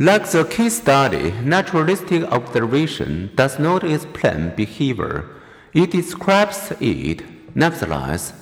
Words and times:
Like 0.00 0.30
the 0.30 0.44
case 0.44 0.76
study, 0.76 1.32
naturalistic 1.42 2.22
observation 2.30 3.30
does 3.34 3.58
not 3.58 3.82
explain 3.82 4.54
behavior, 4.54 5.24
it 5.74 5.90
describes 5.90 6.72
it. 6.78 7.24
Nevertheless, 7.56 8.32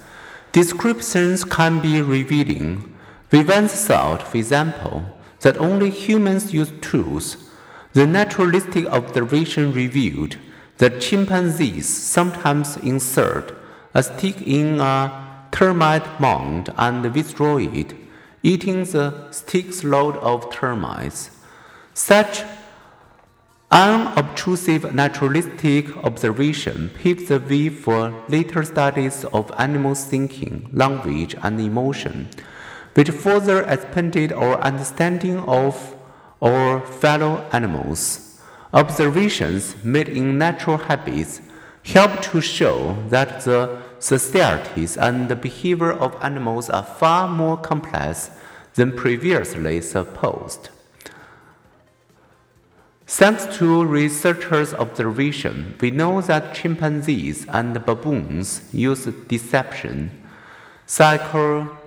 descriptions 0.53 1.45
can 1.45 1.81
be 1.81 2.03
revealing. 2.03 2.95
We 3.33 3.43
once 3.43 3.87
thought, 3.87 4.23
for 4.23 4.37
example, 4.37 5.07
that 5.41 5.57
only 5.57 5.89
humans 5.89 6.53
use 6.53 6.73
tools. 6.83 7.39
The 7.95 8.07
naturalistic 8.07 8.85
observation 8.89 9.73
revealed 9.73 10.37
that 10.77 11.01
chimpanzees 11.01 11.89
sometimes 11.89 12.77
insert 12.77 13.55
a 13.95 14.03
stick 14.03 14.43
in 14.43 14.79
a 14.79 15.49
termite 15.53 16.21
mound 16.21 16.71
and 16.77 17.15
withdraw 17.15 17.57
it, 17.57 17.95
eating 18.43 18.85
the 18.85 19.31
stick's 19.31 19.83
load 19.83 20.17
of 20.19 20.53
termites. 20.53 21.31
Such 21.97 22.45
unobtrusive 23.71 24.95
naturalistic 24.95 25.97
observation 26.05 26.91
paved 26.91 27.29
the 27.29 27.41
way 27.41 27.71
for 27.71 28.23
later 28.29 28.63
studies 28.65 29.25
of 29.33 29.51
animal 29.57 29.95
thinking, 29.95 30.69
language, 30.75 31.35
and 31.43 31.59
emotion, 31.59 32.29
which 32.93 33.09
further 33.09 33.63
expanded 33.63 34.31
our 34.35 34.61
understanding 34.61 35.39
of 35.39 35.97
our 36.43 36.83
fellow 36.85 37.43
animals. 37.51 38.43
Observations 38.75 39.83
made 39.83 40.11
in 40.11 40.37
natural 40.37 40.77
habits 40.77 41.41
help 41.83 42.21
to 42.21 42.43
show 42.43 42.95
that 43.09 43.41
the 43.47 43.81
societies 44.01 44.99
and 44.99 45.31
the 45.31 45.37
behavior 45.37 45.93
of 45.93 46.15
animals 46.23 46.69
are 46.69 46.85
far 46.85 47.27
more 47.27 47.57
complex 47.57 48.31
than 48.75 48.93
previously 48.93 49.81
supposed. 49.81 50.69
Thanks 53.09 53.47
to 53.59 53.85
researchers' 53.85 54.75
observation, 54.75 55.77
we 55.81 55.93
know 55.93 56.21
that 56.23 56.57
chimpanzees 56.57 57.47
and 57.49 57.73
baboons 57.87 58.63
use 58.73 59.05
deception. 59.29 60.11
Psycho- 60.87 61.79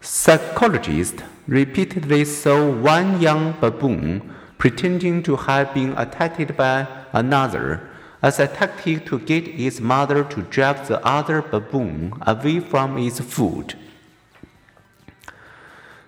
psychologists 0.00 1.22
repeatedly 1.46 2.24
saw 2.24 2.70
one 2.70 3.20
young 3.20 3.52
baboon 3.60 4.34
pretending 4.56 5.22
to 5.24 5.36
have 5.36 5.74
been 5.74 5.92
attacked 5.98 6.56
by 6.56 6.86
another 7.12 7.90
as 8.22 8.40
a 8.40 8.46
tactic 8.46 9.04
to 9.04 9.18
get 9.18 9.46
its 9.46 9.78
mother 9.78 10.24
to 10.24 10.40
drive 10.44 10.88
the 10.88 11.04
other 11.04 11.42
baboon 11.42 12.14
away 12.26 12.60
from 12.60 12.96
its 12.96 13.20
food. 13.20 13.74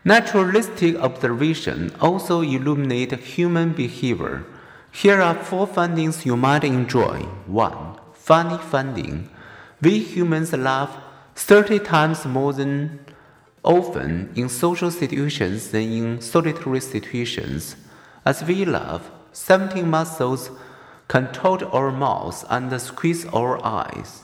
Naturalistic 0.05 0.97
observation 0.97 1.95
also 2.01 2.41
illuminate 2.41 3.13
human 3.13 3.73
behavior. 3.73 4.45
Here 4.91 5.23
are 5.23 5.37
four 5.37 5.65
findings 5.65 6.27
you 6.27 6.37
might 6.37 6.65
enjoy. 6.65 7.21
1. 7.47 8.01
Funny 8.13 8.59
finding. 8.59 9.31
We 9.81 10.01
humans 10.01 10.53
laugh 10.55 10.97
30 11.37 11.79
times 11.79 12.27
more 12.27 12.53
than 12.53 12.99
often 13.63 14.33
in 14.35 14.49
social 14.49 14.91
situations 14.91 15.71
than 15.71 15.83
in 15.83 16.21
solitary 16.21 16.81
situations. 16.81 17.77
As 18.27 18.43
we 18.43 18.65
laugh, 18.65 19.09
17 19.31 19.89
muscles 19.89 20.51
contort 21.07 21.63
our 21.63 21.93
mouths 21.93 22.45
and 22.51 22.81
squeeze 22.81 23.25
our 23.27 23.65
eyes. 23.65 24.23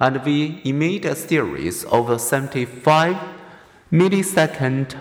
And 0.00 0.24
we 0.24 0.60
emit 0.64 1.04
a 1.04 1.14
series 1.14 1.84
of 1.84 2.20
75 2.20 3.39
millisecond 3.92 4.94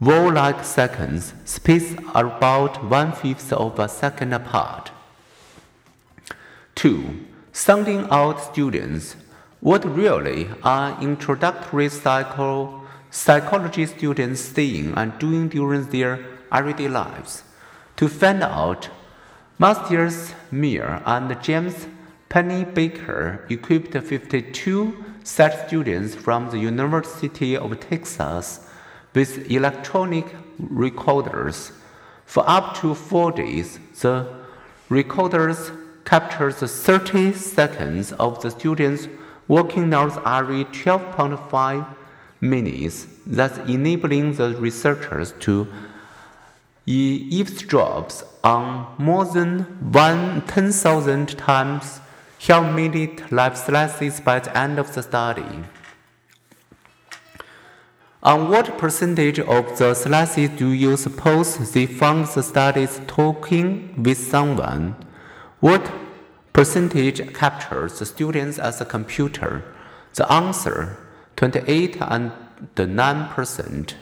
wall-like 0.00 0.64
seconds 0.64 1.34
spaced 1.44 1.98
about 2.14 2.82
one-fifth 2.82 3.52
of 3.52 3.78
a 3.78 3.86
second 3.86 4.32
apart. 4.32 4.90
2. 6.76 7.26
Sounding 7.52 8.06
out 8.10 8.40
students. 8.40 9.16
What 9.60 9.84
really 9.84 10.48
are 10.62 10.98
introductory 11.02 11.90
psycho 11.90 12.80
psychology 13.10 13.84
students 13.84 14.40
saying 14.40 14.94
and 14.96 15.18
doing 15.18 15.48
during 15.48 15.84
their 15.90 16.24
everyday 16.50 16.88
lives? 16.88 17.42
To 17.96 18.08
find 18.08 18.42
out, 18.42 18.88
Matthias 19.58 20.32
Mehl 20.50 21.02
and 21.04 21.42
James 21.42 21.86
Pennebaker 22.30 23.48
equipped 23.50 23.92
52 23.92 25.11
such 25.24 25.66
students 25.66 26.14
from 26.14 26.50
the 26.50 26.58
University 26.58 27.56
of 27.56 27.78
Texas 27.80 28.60
with 29.14 29.50
electronic 29.50 30.26
recorders. 30.58 31.72
For 32.24 32.44
up 32.48 32.76
to 32.78 32.94
four 32.94 33.32
days, 33.32 33.78
the 34.00 34.26
recorders 34.88 35.70
captured 36.04 36.54
30 36.54 37.32
seconds 37.34 38.12
of 38.12 38.42
the 38.42 38.50
students 38.50 39.08
working 39.48 39.90
north 39.90 40.18
every 40.26 40.64
12.5 40.66 41.86
minutes, 42.40 43.06
thus 43.26 43.58
enabling 43.68 44.34
the 44.34 44.54
researchers 44.56 45.32
to 45.40 45.68
eavesdrop 46.86 48.10
on 48.42 48.86
more 48.98 49.24
than 49.24 49.60
one 49.92 50.42
10,000 50.46 51.38
times 51.38 52.00
made 52.48 52.96
it 52.96 53.30
life 53.30 53.56
slices 53.56 54.20
by 54.20 54.40
the 54.40 54.56
end 54.56 54.78
of 54.78 54.92
the 54.94 55.02
study. 55.02 55.64
On 58.22 58.48
what 58.48 58.78
percentage 58.78 59.40
of 59.40 59.78
the 59.78 59.94
slices 59.94 60.50
do 60.50 60.70
you 60.70 60.96
suppose 60.96 61.72
they 61.72 61.86
found 61.86 62.26
the 62.26 62.42
studies 62.42 63.00
talking 63.06 64.02
with 64.02 64.18
someone? 64.18 64.96
What 65.60 65.92
percentage 66.52 67.32
captures 67.34 67.98
the 67.98 68.06
students 68.06 68.58
as 68.58 68.80
a 68.80 68.84
computer? 68.84 69.64
The 70.14 70.30
answer 70.30 70.98
28 71.36 71.98
and 72.00 72.32
9%. 72.76 73.94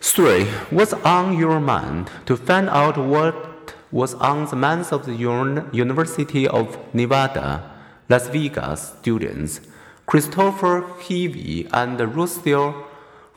3. 0.00 0.44
What's 0.70 0.92
on 0.92 1.38
your 1.38 1.60
mind? 1.60 2.10
To 2.26 2.36
find 2.36 2.68
out 2.68 2.98
what 2.98 3.51
was 3.92 4.14
on 4.14 4.46
the 4.46 4.56
minds 4.56 4.90
of 4.90 5.06
the 5.06 5.14
University 5.14 6.48
of 6.48 6.78
Nevada, 6.94 7.70
Las 8.08 8.26
Vegas 8.28 8.94
students, 8.98 9.60
Christopher 10.06 10.82
Heavey 11.02 11.68
and 11.72 12.00
Russell 12.16 12.86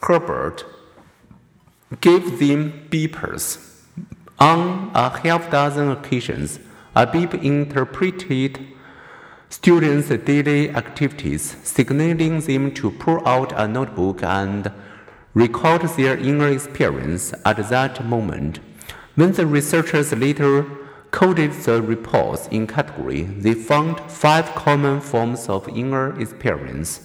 Hurlburt 0.02 0.64
gave 2.02 2.40
them 2.40 2.88
beepers. 2.90 3.60
On 4.40 4.92
a 4.94 5.10
half 5.20 5.52
dozen 5.52 5.92
occasions, 5.92 6.60
a 6.96 7.06
beep 7.06 7.34
interpreted 7.34 8.60
students' 9.50 10.10
daily 10.10 10.70
activities, 10.72 11.56
signaling 11.64 12.40
them 12.42 12.74
to 12.74 12.92
pull 12.92 13.26
out 13.28 13.54
a 13.56 13.68
notebook 13.68 14.24
and 14.24 14.72
record 15.34 15.82
their 15.98 16.18
inner 16.18 16.50
experience 16.50 17.34
at 17.46 17.70
that 17.70 18.06
moment. 18.06 18.60
When 19.16 19.32
the 19.32 19.48
researchers 19.48 20.12
later 20.12 20.66
coded 21.12 21.54
the 21.54 21.82
reports 21.82 22.50
in 22.52 22.68
category, 22.68 23.22
they 23.22 23.54
found 23.54 24.02
five 24.12 24.54
common 24.56 25.00
forms 25.00 25.48
of 25.48 25.70
inner 25.70 26.20
experience. 26.20 27.00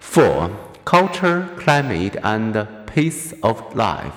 4. 0.00 0.50
Culture, 0.84 1.48
climate, 1.56 2.18
and 2.22 2.68
pace 2.86 3.32
of 3.42 3.74
life. 3.74 4.12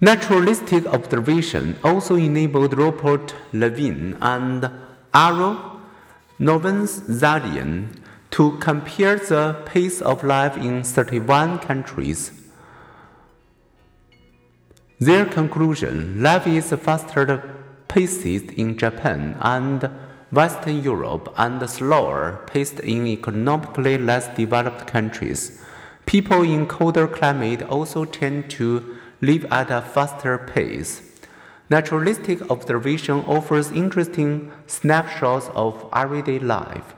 Naturalistic 0.00 0.86
observation 0.86 1.78
also 1.82 2.16
enabled 2.16 2.76
Robert 2.76 3.34
Levine 3.54 4.18
and 4.20 4.70
Ara 5.14 5.80
Norenzayan 6.38 7.88
to 8.32 8.58
compare 8.58 9.16
the 9.16 9.62
pace 9.64 10.02
of 10.02 10.22
life 10.22 10.58
in 10.58 10.82
31 10.82 11.60
countries 11.60 12.43
their 15.00 15.26
conclusion 15.26 16.22
life 16.22 16.46
is 16.46 16.70
faster 16.72 17.54
paced 17.88 18.24
in 18.24 18.78
Japan 18.78 19.36
and 19.40 19.90
Western 20.30 20.82
Europe 20.82 21.32
and 21.36 21.68
slower 21.68 22.40
paced 22.46 22.80
in 22.80 23.06
economically 23.06 23.98
less 23.98 24.28
developed 24.36 24.86
countries. 24.86 25.60
People 26.06 26.42
in 26.42 26.66
colder 26.66 27.08
climate 27.08 27.62
also 27.62 28.04
tend 28.04 28.50
to 28.50 28.96
live 29.20 29.44
at 29.50 29.70
a 29.70 29.80
faster 29.80 30.38
pace. 30.38 31.02
Naturalistic 31.70 32.50
observation 32.50 33.24
offers 33.26 33.72
interesting 33.72 34.52
snapshots 34.66 35.48
of 35.54 35.88
everyday 35.92 36.38
life, 36.38 36.94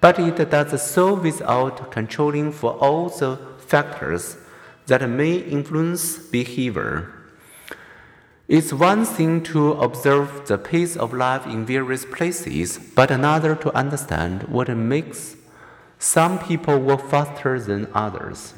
but 0.00 0.18
it 0.18 0.50
does 0.50 0.82
so 0.82 1.14
without 1.14 1.92
controlling 1.92 2.50
for 2.50 2.72
all 2.74 3.08
the 3.08 3.38
factors 3.58 4.36
that 4.86 5.08
may 5.08 5.36
influence 5.36 6.18
behavior. 6.18 7.15
It's 8.48 8.72
one 8.72 9.04
thing 9.04 9.42
to 9.44 9.72
observe 9.72 10.46
the 10.46 10.56
pace 10.56 10.96
of 10.96 11.12
life 11.12 11.46
in 11.46 11.66
various 11.66 12.04
places, 12.04 12.78
but 12.78 13.10
another 13.10 13.56
to 13.56 13.74
understand 13.74 14.44
what 14.44 14.68
makes 14.68 15.36
Some 15.98 16.38
people 16.38 16.78
work 16.78 17.08
faster 17.08 17.58
than 17.58 17.88
others. 17.94 18.54